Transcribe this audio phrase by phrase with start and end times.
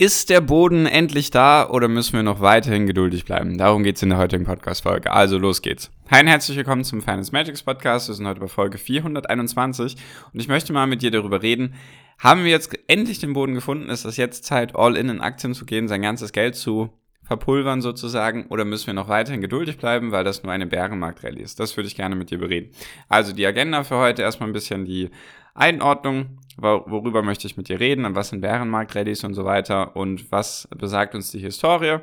[0.00, 3.58] Ist der Boden endlich da oder müssen wir noch weiterhin geduldig bleiben?
[3.58, 5.10] Darum geht es in der heutigen Podcast-Folge.
[5.10, 5.90] Also los geht's.
[6.08, 8.06] Hi und herzlich willkommen zum Finance Magics Podcast.
[8.06, 9.96] Wir sind heute bei Folge 421
[10.32, 11.74] und ich möchte mal mit dir darüber reden.
[12.16, 13.90] Haben wir jetzt endlich den Boden gefunden?
[13.90, 16.90] Ist das jetzt Zeit, all in in Aktien zu gehen, sein ganzes Geld zu
[17.24, 21.58] verpulvern sozusagen oder müssen wir noch weiterhin geduldig bleiben, weil das nur eine Bärenmarkt-Rallye ist?
[21.58, 22.70] Das würde ich gerne mit dir bereden.
[23.08, 25.10] Also die Agenda für heute erstmal ein bisschen die
[25.58, 30.30] Einordnung, worüber möchte ich mit dir reden und was sind Bärenmarkt-Rallyes und so weiter und
[30.32, 31.98] was besagt uns die Historie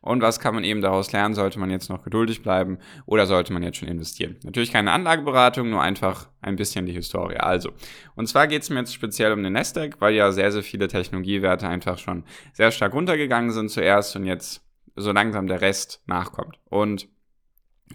[0.00, 3.52] und was kann man eben daraus lernen, sollte man jetzt noch geduldig bleiben oder sollte
[3.52, 4.36] man jetzt schon investieren.
[4.42, 7.36] Natürlich keine Anlageberatung, nur einfach ein bisschen die Historie.
[7.36, 7.70] Also,
[8.16, 10.88] und zwar geht es mir jetzt speziell um den Nasdaq, weil ja sehr, sehr viele
[10.88, 14.64] Technologiewerte einfach schon sehr stark runtergegangen sind zuerst und jetzt
[14.96, 16.58] so langsam der Rest nachkommt.
[16.68, 17.08] Und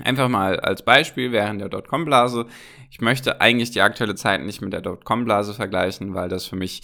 [0.04, 2.48] Einfach mal als Beispiel während der Dotcom-Blase.
[2.91, 6.81] Ich möchte eigentlich die aktuelle Zeit nicht mit der Dotcom-Blase vergleichen, weil das für mich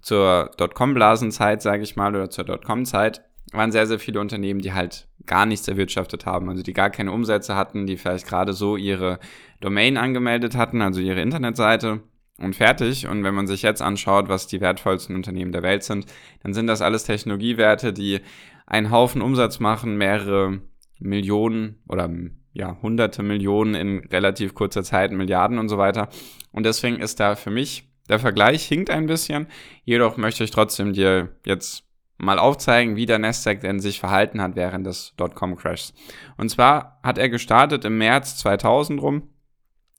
[0.00, 3.22] zur Dotcom-Blasenzeit, sage ich mal, oder zur Dotcom-Zeit
[3.52, 7.12] waren sehr, sehr viele Unternehmen, die halt gar nichts erwirtschaftet haben, also die gar keine
[7.12, 9.18] Umsätze hatten, die vielleicht gerade so ihre
[9.60, 12.02] Domain angemeldet hatten, also ihre Internetseite
[12.38, 13.06] und fertig.
[13.06, 16.06] Und wenn man sich jetzt anschaut, was die wertvollsten Unternehmen der Welt sind,
[16.42, 18.20] dann sind das alles Technologiewerte, die
[18.66, 20.60] einen Haufen Umsatz machen, mehrere
[20.98, 22.10] Millionen oder
[22.54, 26.08] ja, hunderte Millionen in relativ kurzer Zeit, Milliarden und so weiter.
[26.52, 29.48] Und deswegen ist da für mich der Vergleich hinkt ein bisschen.
[29.84, 31.84] Jedoch möchte ich trotzdem dir jetzt
[32.16, 35.94] mal aufzeigen, wie der Nasdaq denn sich verhalten hat während des Dotcom-Crashs.
[36.36, 39.28] Und zwar hat er gestartet im März 2000 rum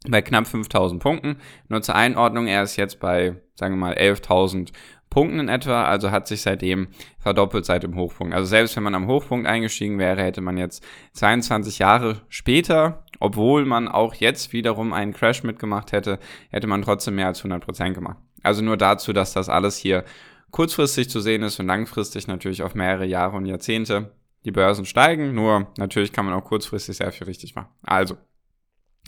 [0.07, 1.37] bei knapp 5000 Punkten.
[1.67, 4.71] Nur zur Einordnung, er ist jetzt bei, sagen wir mal, 11.000
[5.09, 6.87] Punkten in etwa, also hat sich seitdem
[7.19, 8.33] verdoppelt seit dem Hochpunkt.
[8.33, 13.65] Also selbst wenn man am Hochpunkt eingestiegen wäre, hätte man jetzt 22 Jahre später, obwohl
[13.65, 18.17] man auch jetzt wiederum einen Crash mitgemacht hätte, hätte man trotzdem mehr als 100% gemacht.
[18.43, 20.03] Also nur dazu, dass das alles hier
[20.51, 24.11] kurzfristig zu sehen ist und langfristig natürlich auf mehrere Jahre und Jahrzehnte
[24.45, 25.33] die Börsen steigen.
[25.33, 27.69] Nur natürlich kann man auch kurzfristig sehr viel richtig machen.
[27.83, 28.17] Also,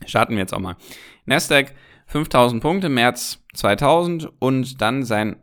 [0.06, 0.75] starten wir jetzt auch mal.
[1.25, 1.74] Nasdaq
[2.07, 5.38] 5000 Punkte, März 2000 und dann sein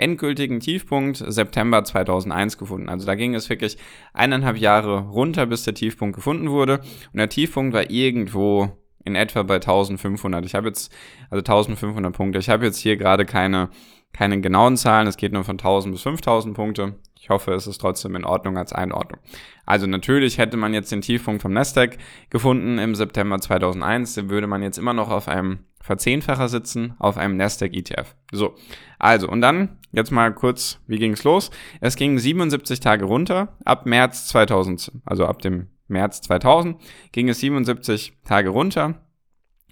[0.00, 2.88] endgültigen Tiefpunkt September 2001 gefunden.
[2.88, 3.76] Also da ging es wirklich
[4.14, 6.78] eineinhalb Jahre runter, bis der Tiefpunkt gefunden wurde.
[7.12, 8.70] Und der Tiefpunkt war irgendwo
[9.04, 10.44] in etwa bei 1500.
[10.44, 10.92] Ich habe jetzt,
[11.30, 12.38] also 1500 Punkte.
[12.38, 13.70] Ich habe jetzt hier gerade keine,
[14.12, 15.06] keine genauen Zahlen.
[15.06, 16.94] Es geht nur von 1000 bis 5000 Punkte.
[17.18, 19.20] Ich hoffe, es ist trotzdem in Ordnung als Einordnung.
[19.66, 21.98] Also natürlich hätte man jetzt den Tiefpunkt vom Nasdaq
[22.30, 27.16] gefunden im September 2001, dann würde man jetzt immer noch auf einem Verzehnfacher sitzen auf
[27.16, 28.14] einem Nasdaq ETF.
[28.32, 28.54] So,
[28.98, 31.50] also und dann jetzt mal kurz, wie ging es los?
[31.80, 36.76] Es ging 77 Tage runter ab März 2000, also ab dem März 2000
[37.12, 39.00] ging es 77 Tage runter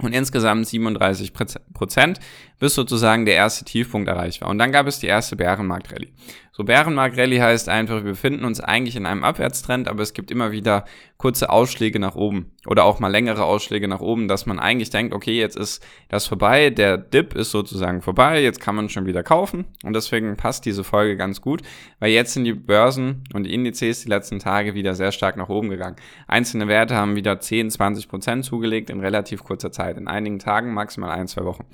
[0.02, 1.32] und insgesamt 37
[1.74, 2.20] Prozent,
[2.58, 4.48] bis sozusagen der erste Tiefpunkt erreicht war.
[4.48, 6.12] Und dann gab es die erste Bärenmarkt-Rallye.
[6.58, 10.50] So Bärenmarkt-Rallye heißt einfach, wir befinden uns eigentlich in einem Abwärtstrend, aber es gibt immer
[10.50, 10.86] wieder
[11.16, 15.14] kurze Ausschläge nach oben oder auch mal längere Ausschläge nach oben, dass man eigentlich denkt,
[15.14, 19.22] okay, jetzt ist das vorbei, der Dip ist sozusagen vorbei, jetzt kann man schon wieder
[19.22, 21.62] kaufen und deswegen passt diese Folge ganz gut,
[22.00, 25.48] weil jetzt sind die Börsen und die Indizes die letzten Tage wieder sehr stark nach
[25.48, 25.96] oben gegangen.
[26.26, 30.74] Einzelne Werte haben wieder 10, 20 Prozent zugelegt in relativ kurzer Zeit, in einigen Tagen,
[30.74, 31.64] maximal ein, zwei Wochen.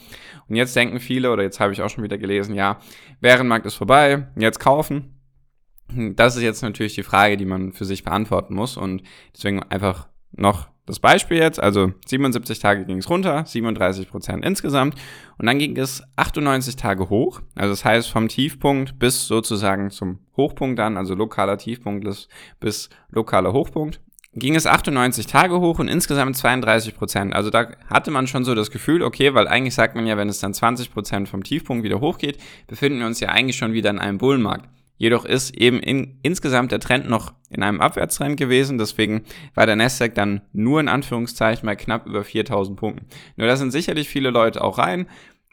[0.49, 2.79] Und jetzt denken viele, oder jetzt habe ich auch schon wieder gelesen, ja,
[3.21, 5.21] Bärenmarkt ist vorbei, jetzt kaufen.
[5.89, 8.77] Das ist jetzt natürlich die Frage, die man für sich beantworten muss.
[8.77, 9.03] Und
[9.35, 14.95] deswegen einfach noch das Beispiel jetzt, also 77 Tage ging es runter, 37 Prozent insgesamt.
[15.39, 20.19] Und dann ging es 98 Tage hoch, also das heißt vom Tiefpunkt bis sozusagen zum
[20.37, 22.07] Hochpunkt dann, also lokaler Tiefpunkt
[22.61, 24.01] bis lokaler Hochpunkt
[24.37, 27.35] ging es 98 Tage hoch und insgesamt 32 Prozent.
[27.35, 30.29] Also da hatte man schon so das Gefühl, okay, weil eigentlich sagt man ja, wenn
[30.29, 33.91] es dann 20 Prozent vom Tiefpunkt wieder hochgeht, befinden wir uns ja eigentlich schon wieder
[33.91, 34.69] in einem Bullenmarkt.
[34.97, 39.25] Jedoch ist eben in, insgesamt der Trend noch in einem Abwärtstrend gewesen, deswegen
[39.55, 43.07] war der Nasdaq dann nur in Anführungszeichen bei knapp über 4000 Punkten.
[43.37, 45.07] Nur da sind sicherlich viele Leute auch rein.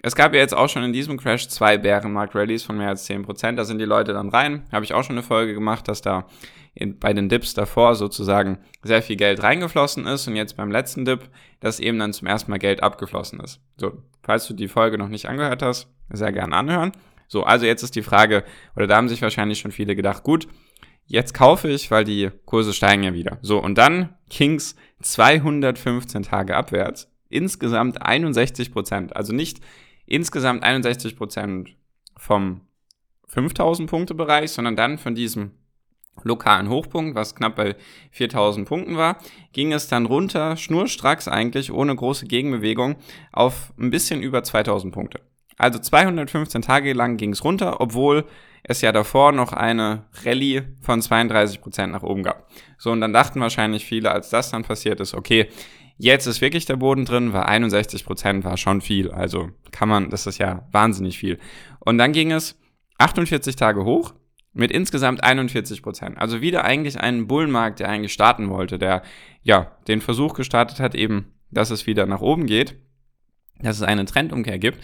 [0.04, 3.56] Es gab ja jetzt auch schon in diesem Crash zwei Bärenmarkt-Rallies von mehr als 10%.
[3.56, 4.64] Da sind die Leute dann rein.
[4.72, 6.28] Habe ich auch schon eine Folge gemacht, dass da
[6.74, 11.06] in, bei den Dips davor sozusagen sehr viel Geld reingeflossen ist und jetzt beim letzten
[11.06, 13.59] Dip, dass eben dann zum ersten Mal Geld abgeflossen ist.
[13.78, 16.94] So, falls du die Folge noch nicht angehört hast, sehr gerne anhören.
[17.28, 18.44] So, also jetzt ist die Frage,
[18.76, 20.47] oder da haben sich wahrscheinlich schon viele gedacht, gut,
[21.06, 23.38] jetzt kaufe ich, weil die Kurse steigen ja wieder.
[23.42, 29.16] So, und dann Kings 215 Tage abwärts, insgesamt 61 Prozent.
[29.16, 29.62] Also nicht
[30.11, 31.75] insgesamt 61 Prozent
[32.17, 32.61] vom
[33.28, 35.52] 5000 Punkte Bereich, sondern dann von diesem
[36.23, 37.75] lokalen Hochpunkt, was knapp bei
[38.11, 39.17] 4000 Punkten war,
[39.53, 42.97] ging es dann runter, schnurstracks eigentlich, ohne große Gegenbewegung,
[43.31, 45.22] auf ein bisschen über 2000 Punkte.
[45.58, 48.25] Also 215 Tage lang ging es runter, obwohl
[48.63, 52.47] es ja davor noch eine Rallye von 32% nach oben gab.
[52.78, 55.47] So, und dann dachten wahrscheinlich viele, als das dann passiert ist, okay,
[56.02, 59.12] jetzt ist wirklich der Boden drin, weil 61% war schon viel.
[59.12, 61.38] Also kann man, das ist ja wahnsinnig viel.
[61.80, 62.59] Und dann ging es
[62.98, 64.14] 48 Tage hoch
[64.53, 69.03] mit insgesamt 41% Also wieder eigentlich einen Bullenmarkt, der eigentlich starten wollte, der
[69.44, 72.76] ja den Versuch gestartet hat, eben, dass es wieder nach oben geht,
[73.59, 74.80] dass es eine Trendumkehr gibt.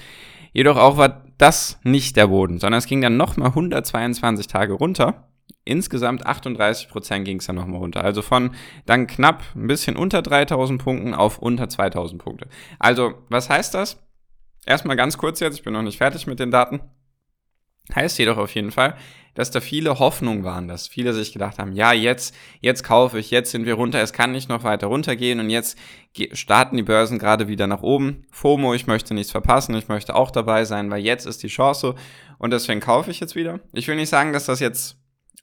[0.53, 5.26] Jedoch auch war das nicht der Boden, sondern es ging dann nochmal 122 Tage runter.
[5.67, 8.03] Insgesamt 38% ging es dann nochmal runter.
[8.03, 8.51] Also von
[8.85, 12.47] dann knapp ein bisschen unter 3000 Punkten auf unter 2000 Punkte.
[12.79, 14.01] Also, was heißt das?
[14.65, 16.81] Erstmal ganz kurz jetzt, ich bin noch nicht fertig mit den Daten.
[17.95, 18.97] Heißt jedoch auf jeden Fall,
[19.33, 23.31] dass da viele Hoffnungen waren, dass viele sich gedacht haben, ja, jetzt, jetzt kaufe ich,
[23.31, 25.77] jetzt sind wir runter, es kann nicht noch weiter runtergehen und jetzt
[26.33, 28.25] starten die Börsen gerade wieder nach oben.
[28.31, 31.95] FOMO, ich möchte nichts verpassen, ich möchte auch dabei sein, weil jetzt ist die Chance
[32.39, 33.59] und deswegen kaufe ich jetzt wieder.
[33.73, 34.96] Ich will nicht sagen, dass das jetzt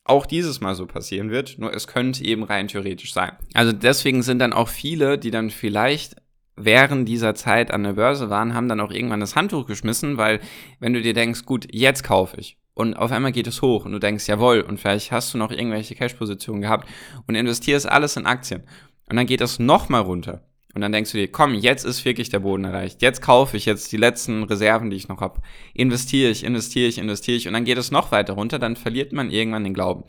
[0.05, 3.33] auch dieses Mal so passieren wird, nur es könnte eben rein theoretisch sein.
[3.55, 6.17] Also deswegen sind dann auch viele, die dann vielleicht
[6.57, 10.41] während dieser Zeit an der Börse waren, haben dann auch irgendwann das Handtuch geschmissen, weil
[10.79, 13.93] wenn du dir denkst, gut, jetzt kaufe ich und auf einmal geht es hoch und
[13.93, 16.89] du denkst, jawohl, und vielleicht hast du noch irgendwelche Cash-Positionen gehabt
[17.27, 18.63] und investierst alles in Aktien
[19.09, 22.31] und dann geht es nochmal runter und dann denkst du dir, komm, jetzt ist wirklich
[22.31, 23.01] der Boden erreicht.
[23.01, 25.41] Jetzt kaufe ich jetzt die letzten Reserven, die ich noch habe.
[25.73, 27.47] Investiere ich, investiere ich, investiere ich.
[27.47, 30.05] Und dann geht es noch weiter runter, dann verliert man irgendwann den Glauben.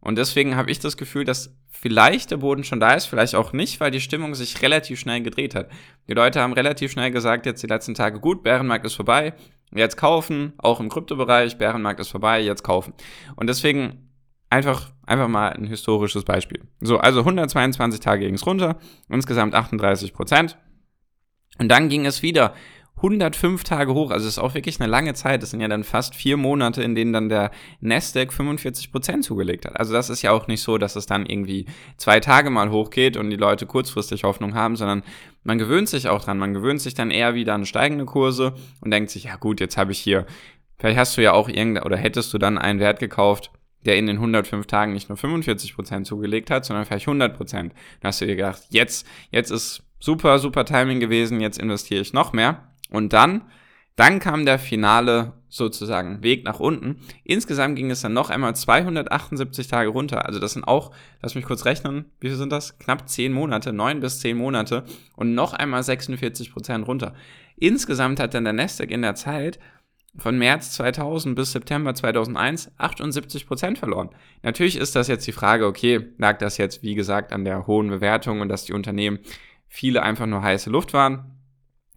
[0.00, 3.52] Und deswegen habe ich das Gefühl, dass vielleicht der Boden schon da ist, vielleicht auch
[3.52, 5.68] nicht, weil die Stimmung sich relativ schnell gedreht hat.
[6.08, 9.34] Die Leute haben relativ schnell gesagt, jetzt die letzten Tage, gut, Bärenmarkt ist vorbei,
[9.74, 12.94] jetzt kaufen, auch im Kryptobereich, Bärenmarkt ist vorbei, jetzt kaufen.
[13.36, 14.07] Und deswegen
[14.50, 16.62] Einfach, einfach mal ein historisches Beispiel.
[16.80, 18.78] So, also 122 Tage ging es runter,
[19.08, 20.56] insgesamt 38 Prozent.
[21.58, 22.54] Und dann ging es wieder
[22.98, 25.42] 105 Tage hoch, also es ist auch wirklich eine lange Zeit.
[25.42, 27.50] Das sind ja dann fast vier Monate, in denen dann der
[27.80, 29.78] Nasdaq 45 Prozent zugelegt hat.
[29.78, 31.66] Also das ist ja auch nicht so, dass es dann irgendwie
[31.96, 35.04] zwei Tage mal hochgeht und die Leute kurzfristig Hoffnung haben, sondern
[35.44, 36.38] man gewöhnt sich auch dran.
[36.38, 39.76] Man gewöhnt sich dann eher wieder an steigende Kurse und denkt sich, ja gut, jetzt
[39.76, 40.26] habe ich hier,
[40.76, 43.52] vielleicht hast du ja auch irgendein, oder hättest du dann einen Wert gekauft,
[43.84, 47.52] der in den 105 Tagen nicht nur 45% zugelegt hat, sondern vielleicht 100%.
[47.52, 47.72] Dann
[48.02, 52.32] hast du dir gedacht, jetzt, jetzt ist super, super Timing gewesen, jetzt investiere ich noch
[52.32, 52.72] mehr.
[52.90, 53.42] Und dann,
[53.96, 57.00] dann kam der finale sozusagen Weg nach unten.
[57.24, 60.26] Insgesamt ging es dann noch einmal 278 Tage runter.
[60.26, 60.92] Also das sind auch,
[61.22, 62.78] lass mich kurz rechnen, wie viel sind das?
[62.78, 64.84] Knapp 10 Monate, 9 bis 10 Monate
[65.16, 67.14] und noch einmal 46% runter.
[67.56, 69.58] Insgesamt hat dann der Nasdaq in der Zeit
[70.18, 74.10] von März 2000 bis September 2001 78 Prozent verloren.
[74.42, 77.88] Natürlich ist das jetzt die Frage, okay, lag das jetzt, wie gesagt, an der hohen
[77.88, 79.20] Bewertung und dass die Unternehmen
[79.68, 81.38] viele einfach nur heiße Luft waren?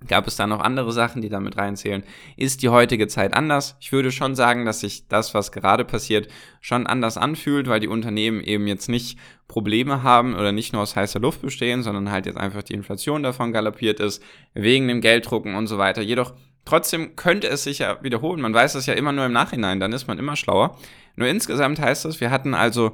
[0.08, 2.04] Gab es da noch andere Sachen, die damit reinzählen?
[2.36, 3.78] Ist die heutige Zeit anders?
[3.80, 6.28] Ich würde schon sagen, dass sich das, was gerade passiert,
[6.60, 10.96] schon anders anfühlt, weil die Unternehmen eben jetzt nicht Probleme haben oder nicht nur aus
[10.96, 14.24] heißer Luft bestehen, sondern halt jetzt einfach die Inflation davon galoppiert ist,
[14.56, 16.02] wegen dem Gelddrucken und so weiter.
[16.02, 16.34] Jedoch
[16.66, 18.42] Trotzdem könnte es sich ja wiederholen.
[18.42, 20.78] Man weiß es ja immer nur im Nachhinein, dann ist man immer schlauer.
[21.16, 22.94] Nur insgesamt heißt es, wir hatten also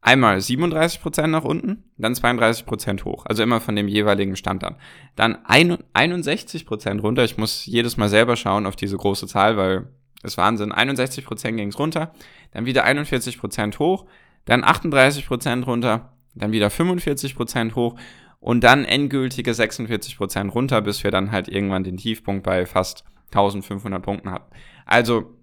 [0.00, 3.26] einmal 37% nach unten, dann 32% hoch.
[3.26, 4.76] Also immer von dem jeweiligen Stand an.
[5.16, 7.24] Dann 61% runter.
[7.24, 9.88] Ich muss jedes Mal selber schauen auf diese große Zahl, weil
[10.22, 10.72] das ist Wahnsinn.
[10.72, 12.12] 61% ging es runter,
[12.52, 14.06] dann wieder 41% hoch,
[14.44, 17.96] dann 38% runter, dann wieder 45% hoch
[18.40, 24.02] und dann endgültige 46% runter, bis wir dann halt irgendwann den Tiefpunkt bei fast 1500
[24.02, 24.50] Punkten hatten.
[24.86, 25.36] Also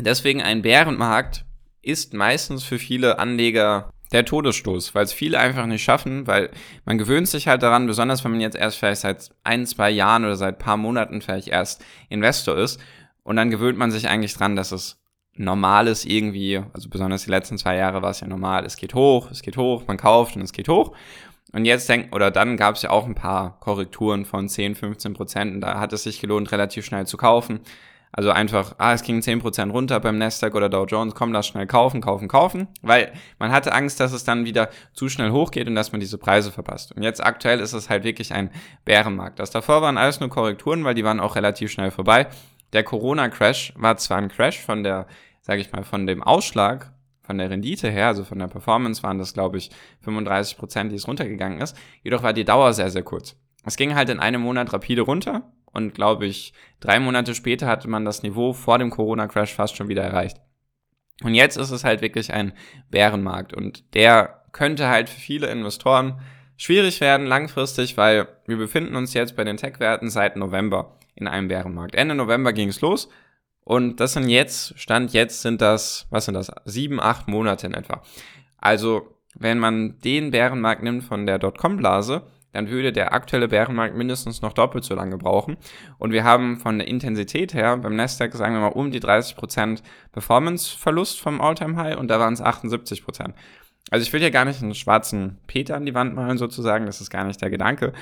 [0.00, 1.44] deswegen ein Bärenmarkt
[1.82, 6.50] ist meistens für viele Anleger der Todesstoß, weil es viele einfach nicht schaffen, weil
[6.84, 10.24] man gewöhnt sich halt daran, besonders wenn man jetzt erst vielleicht seit ein, zwei Jahren
[10.24, 12.80] oder seit paar Monaten vielleicht erst Investor ist
[13.24, 15.00] und dann gewöhnt man sich eigentlich dran, dass es
[15.36, 18.94] normal ist irgendwie, also besonders die letzten zwei Jahre war es ja normal, es geht
[18.94, 20.94] hoch, es geht hoch, man kauft und es geht hoch
[21.54, 25.14] und jetzt denkt, oder dann gab es ja auch ein paar Korrekturen von 10, 15
[25.14, 25.54] Prozent.
[25.54, 27.60] Und da hat es sich gelohnt, relativ schnell zu kaufen.
[28.10, 31.46] Also einfach, ah, es ging 10 Prozent runter beim Nasdaq oder Dow Jones, komm, lass
[31.46, 32.66] schnell kaufen, kaufen, kaufen.
[32.82, 36.18] Weil man hatte Angst, dass es dann wieder zu schnell hochgeht und dass man diese
[36.18, 36.90] Preise verpasst.
[36.90, 38.50] Und jetzt aktuell ist es halt wirklich ein
[38.84, 39.38] Bärenmarkt.
[39.38, 42.26] Das davor waren alles nur Korrekturen, weil die waren auch relativ schnell vorbei.
[42.72, 45.06] Der Corona-Crash war zwar ein Crash von der,
[45.42, 46.93] sage ich mal, von dem Ausschlag
[47.24, 49.70] von der Rendite her, also von der Performance waren das, glaube ich,
[50.02, 51.76] 35 Prozent, die es runtergegangen ist.
[52.02, 53.36] Jedoch war die Dauer sehr, sehr kurz.
[53.64, 57.88] Es ging halt in einem Monat rapide runter und, glaube ich, drei Monate später hatte
[57.88, 60.36] man das Niveau vor dem Corona-Crash fast schon wieder erreicht.
[61.22, 62.52] Und jetzt ist es halt wirklich ein
[62.90, 66.20] Bärenmarkt und der könnte halt für viele Investoren
[66.56, 71.48] schwierig werden langfristig, weil wir befinden uns jetzt bei den Tech-Werten seit November in einem
[71.48, 71.94] Bärenmarkt.
[71.94, 73.08] Ende November ging es los
[73.64, 77.74] Und das sind jetzt, Stand jetzt sind das, was sind das, sieben, acht Monate in
[77.74, 78.02] etwa.
[78.58, 84.40] Also, wenn man den Bärenmarkt nimmt von der Dotcom-Blase, dann würde der aktuelle Bärenmarkt mindestens
[84.40, 85.56] noch doppelt so lange brauchen.
[85.98, 89.82] Und wir haben von der Intensität her beim Nasdaq, sagen wir mal, um die 30%
[90.12, 93.32] Performance-Verlust vom All-Time-High und da waren es 78%.
[93.90, 97.00] Also ich will hier gar nicht einen schwarzen Peter an die Wand malen sozusagen, das
[97.00, 97.92] ist gar nicht der Gedanke,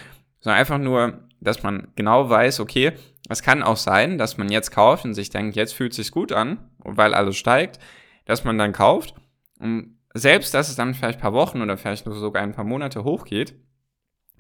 [0.41, 2.93] sondern einfach nur, dass man genau weiß, okay,
[3.29, 6.11] es kann auch sein, dass man jetzt kauft und sich denkt, jetzt fühlt es sich
[6.11, 7.79] gut an, weil alles steigt,
[8.25, 9.15] dass man dann kauft
[9.59, 13.05] und selbst, dass es dann vielleicht ein paar Wochen oder vielleicht sogar ein paar Monate
[13.05, 13.55] hochgeht,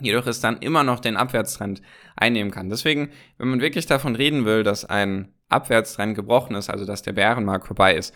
[0.00, 1.80] jedoch es dann immer noch den Abwärtstrend
[2.16, 2.68] einnehmen kann.
[2.68, 7.12] Deswegen, wenn man wirklich davon reden will, dass ein Abwärtstrend gebrochen ist, also dass der
[7.12, 8.14] Bärenmarkt vorbei ist,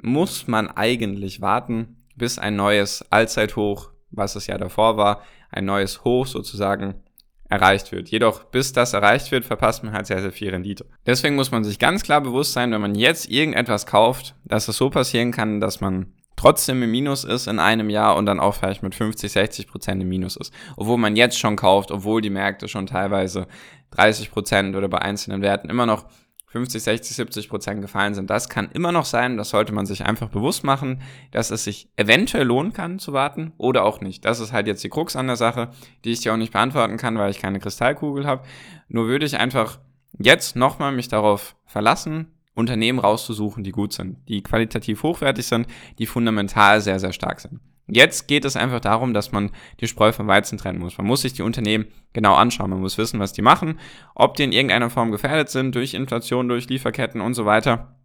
[0.00, 6.04] muss man eigentlich warten, bis ein neues Allzeithoch, was es ja davor war, ein neues
[6.04, 7.02] Hoch sozusagen
[7.48, 8.08] erreicht wird.
[8.08, 10.86] Jedoch, bis das erreicht wird, verpasst man halt sehr, sehr viel Rendite.
[11.06, 14.76] Deswegen muss man sich ganz klar bewusst sein, wenn man jetzt irgendetwas kauft, dass es
[14.76, 18.54] so passieren kann, dass man trotzdem im Minus ist in einem Jahr und dann auch
[18.54, 20.52] vielleicht mit 50, 60 Prozent im Minus ist.
[20.76, 23.48] Obwohl man jetzt schon kauft, obwohl die Märkte schon teilweise
[23.90, 26.04] 30 Prozent oder bei einzelnen Werten immer noch
[26.48, 28.30] 50, 60, 70 Prozent gefallen sind.
[28.30, 31.90] Das kann immer noch sein, das sollte man sich einfach bewusst machen, dass es sich
[31.96, 34.24] eventuell lohnen kann zu warten oder auch nicht.
[34.24, 35.70] Das ist halt jetzt die Krux an der Sache,
[36.04, 38.44] die ich dir auch nicht beantworten kann, weil ich keine Kristallkugel habe.
[38.88, 39.78] Nur würde ich einfach
[40.18, 45.66] jetzt nochmal mich darauf verlassen, Unternehmen rauszusuchen, die gut sind, die qualitativ hochwertig sind,
[45.98, 47.60] die fundamental sehr, sehr stark sind.
[47.90, 49.50] Jetzt geht es einfach darum, dass man
[49.80, 50.98] die Spreu vom Weizen trennen muss.
[50.98, 52.68] Man muss sich die Unternehmen genau anschauen.
[52.68, 53.78] Man muss wissen, was die machen,
[54.14, 57.96] ob die in irgendeiner Form gefährdet sind durch Inflation, durch Lieferketten und so weiter.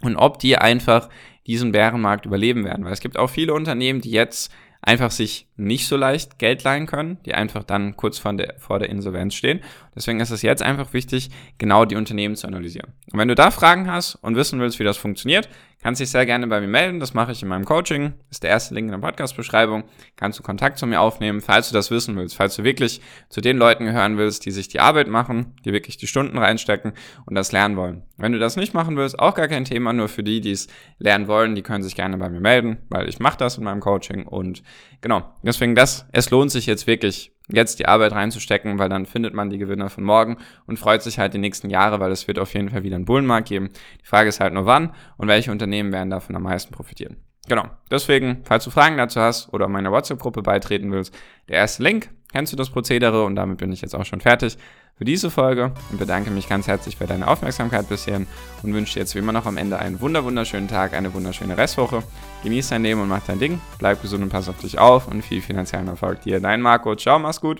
[0.00, 1.10] Und ob die einfach
[1.46, 2.86] diesen Bärenmarkt überleben werden.
[2.86, 6.86] Weil es gibt auch viele Unternehmen, die jetzt einfach sich nicht so leicht Geld leihen
[6.86, 9.60] können, die einfach dann kurz vor der, vor der Insolvenz stehen.
[9.94, 12.92] Deswegen ist es jetzt einfach wichtig, genau die Unternehmen zu analysieren.
[13.12, 15.48] Und wenn du da Fragen hast und wissen willst, wie das funktioniert,
[15.82, 17.00] kannst du dich sehr gerne bei mir melden.
[17.00, 18.14] Das mache ich in meinem Coaching.
[18.28, 19.84] Das ist der erste Link in der Podcast-Beschreibung.
[20.16, 23.40] Kannst du Kontakt zu mir aufnehmen, falls du das wissen willst, falls du wirklich zu
[23.40, 26.92] den Leuten gehören willst, die sich die Arbeit machen, die wirklich die Stunden reinstecken
[27.26, 28.02] und das lernen wollen.
[28.16, 30.68] Wenn du das nicht machen willst, auch gar kein Thema, nur für die, die es
[30.98, 33.80] lernen wollen, die können sich gerne bei mir melden, weil ich mache das in meinem
[33.80, 34.62] Coaching und
[35.00, 39.34] genau, deswegen das, es lohnt sich jetzt wirklich jetzt die Arbeit reinzustecken, weil dann findet
[39.34, 42.38] man die Gewinner von morgen und freut sich halt die nächsten Jahre, weil es wird
[42.38, 43.70] auf jeden Fall wieder einen Bullenmarkt geben.
[44.00, 47.16] Die Frage ist halt nur wann und welche Unternehmen werden davon am meisten profitieren.
[47.48, 47.64] Genau.
[47.90, 51.14] Deswegen, falls du Fragen dazu hast oder meiner WhatsApp-Gruppe beitreten willst,
[51.48, 54.56] der erste Link, kennst du das Prozedere und damit bin ich jetzt auch schon fertig
[54.96, 58.20] für diese Folge und bedanke mich ganz herzlich für deine Aufmerksamkeit bisher
[58.62, 62.02] und wünsche dir jetzt wie immer noch am Ende einen wunderschönen Tag, eine wunderschöne Restwoche.
[62.42, 65.22] Genieß dein Leben und mach dein Ding, bleib gesund und pass auf dich auf und
[65.22, 66.40] viel finanziellen Erfolg dir.
[66.40, 67.50] Dein Marco, ciao, mach's gut.